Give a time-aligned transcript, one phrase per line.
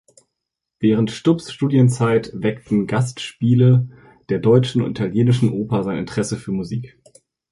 [0.79, 3.87] Während Stubs Studienzeit weckten Gastspiele
[4.29, 6.99] der deutschen und italienischen Oper sein Interesse für Musik.